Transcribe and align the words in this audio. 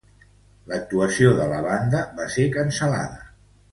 L'actuació 0.71 1.33
de 1.41 1.47
la 1.51 1.59
banda 1.67 2.01
va 2.21 2.29
ser 2.37 2.47
cancel·lada. 2.57 3.23